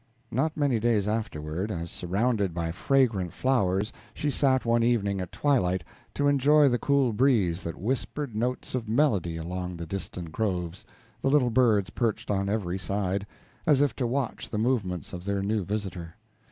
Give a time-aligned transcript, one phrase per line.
[0.31, 5.83] Not many days afterward, as surrounded by fragrant flowers she sat one evening at twilight,
[6.15, 10.87] to enjoy the cool breeze that whispered notes of melody along the distant groves,
[11.21, 13.27] the little birds perched on every side,
[13.67, 16.15] as if to watch the movements of their new visitor.